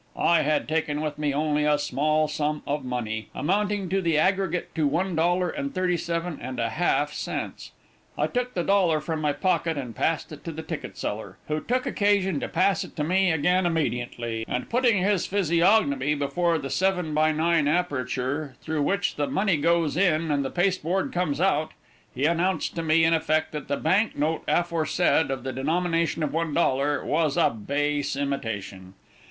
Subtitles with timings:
[0.17, 4.73] I had taken with me only a small sum of money amounting in the aggregate
[4.73, 7.71] to one dollar and thirty seven and a half cents.
[8.17, 11.59] I took the dollar from my pocket, and passed it to the ticket seller, who
[11.61, 16.71] took occasion to pass it to me again immediately, and putting his physiognomy before the
[16.71, 21.73] seven by nine aperture through which the money goes in and the pasteboard comes out,
[22.11, 26.33] he announced to me, in effect, that the bank note aforesaid, of the denomination of
[26.33, 28.95] one dollar, was a base imitation.